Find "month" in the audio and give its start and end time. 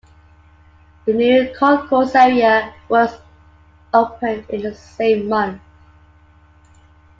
5.29-5.61